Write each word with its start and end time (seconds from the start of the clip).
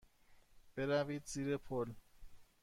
بروید 0.75 1.23
زیر 1.31 1.57
پل. 1.57 1.89